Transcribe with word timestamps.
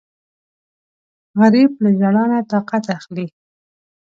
غریب 1.39 1.71
له 1.83 1.89
ژړا 1.99 2.23
نه 2.31 2.39
طاقت 2.51 2.83
اخلي 2.97 3.27